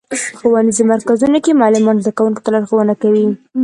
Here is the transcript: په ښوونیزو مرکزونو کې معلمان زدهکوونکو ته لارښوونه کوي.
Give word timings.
په 0.09 0.15
ښوونیزو 0.39 0.83
مرکزونو 0.93 1.37
کې 1.43 1.59
معلمان 1.61 1.97
زدهکوونکو 2.01 2.43
ته 2.43 2.49
لارښوونه 2.53 2.93
کوي. 3.01 3.25